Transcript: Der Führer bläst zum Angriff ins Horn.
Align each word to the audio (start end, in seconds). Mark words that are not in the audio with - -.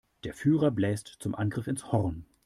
Der 0.23 0.33
Führer 0.33 0.71
bläst 0.71 1.17
zum 1.19 1.35
Angriff 1.35 1.67
ins 1.67 1.91
Horn. 1.91 2.25